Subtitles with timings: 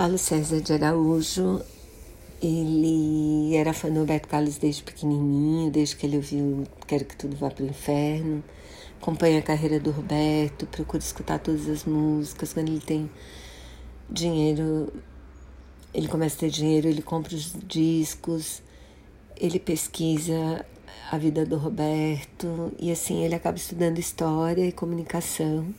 [0.00, 1.60] Paulo César de Araújo,
[2.40, 7.36] ele era fã do Roberto Carlos desde pequenininho, desde que ele ouviu Quero que Tudo
[7.36, 8.42] Vá para o Inferno.
[8.98, 12.54] Acompanha a carreira do Roberto, procura escutar todas as músicas.
[12.54, 13.10] Quando ele tem
[14.08, 14.90] dinheiro,
[15.92, 18.62] ele começa a ter dinheiro, ele compra os discos,
[19.36, 20.64] ele pesquisa
[21.12, 25.74] a vida do Roberto e assim ele acaba estudando história e comunicação.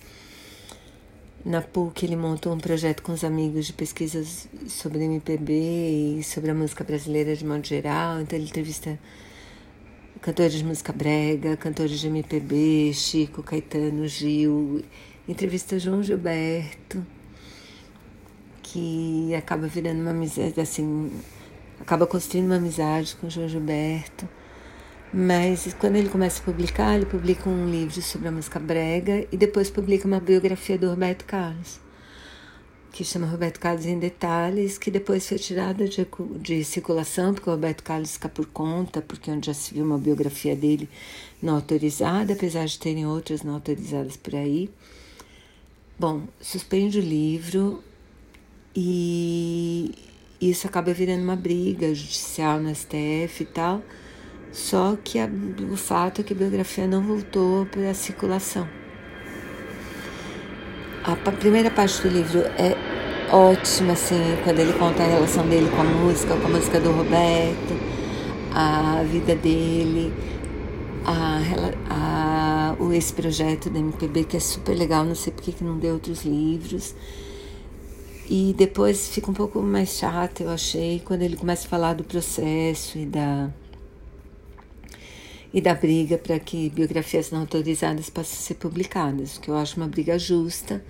[1.43, 6.51] Na PUC ele montou um projeto com os amigos de pesquisas sobre MPB e sobre
[6.51, 8.21] a música brasileira de modo geral.
[8.21, 8.99] Então ele entrevista
[10.21, 14.83] cantores de música brega, cantores de MPB, Chico, Caetano, Gil,
[15.27, 17.03] entrevista João Gilberto,
[18.61, 21.11] que acaba virando uma amizade, assim,
[21.79, 24.29] acaba construindo uma amizade com João Gilberto.
[25.13, 29.35] Mas quando ele começa a publicar, ele publica um livro sobre a música brega e
[29.35, 31.81] depois publica uma biografia do Roberto Carlos,
[32.93, 36.07] que chama Roberto Carlos em Detalhes, que depois foi tirada de,
[36.39, 39.97] de circulação, porque o Roberto Carlos fica por conta, porque onde já se viu uma
[39.97, 40.89] biografia dele
[41.41, 44.69] não autorizada, apesar de terem outras não autorizadas por aí.
[45.99, 47.83] Bom, suspende o livro
[48.73, 49.93] e
[50.39, 53.83] isso acaba virando uma briga judicial no STF e tal.
[54.51, 55.29] Só que a,
[55.71, 58.67] o fato é que a biografia não voltou para a circulação.
[61.03, 62.75] A, primeira parte do livro é
[63.31, 66.91] ótima, assim, quando ele conta a relação dele com a música, com a música do
[66.91, 67.73] Roberto,
[68.53, 70.13] a vida dele,
[71.05, 71.41] a,
[71.89, 75.77] a, o, esse projeto da MPB que é super legal, não sei porque que não
[75.77, 76.93] deu outros livros.
[78.29, 82.03] E depois fica um pouco mais chato, eu achei, quando ele começa a falar do
[82.03, 83.49] processo e da
[85.53, 89.87] e da briga para que biografias não autorizadas possam ser publicadas, que eu acho uma
[89.87, 90.83] briga justa,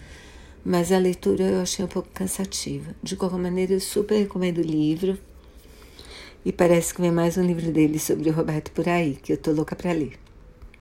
[0.64, 2.96] mas a leitura eu achei um pouco cansativa.
[3.02, 5.18] De qualquer maneira, eu super recomendo o livro
[6.46, 9.38] e parece que vem mais um livro dele sobre o Roberto por aí, que eu
[9.38, 10.31] tô louca para ler.